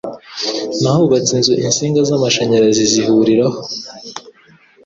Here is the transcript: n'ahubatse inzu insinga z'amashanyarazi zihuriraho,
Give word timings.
n'ahubatse 0.81 1.31
inzu 1.37 1.53
insinga 1.65 1.99
z'amashanyarazi 2.09 2.83
zihuriraho, 2.91 3.59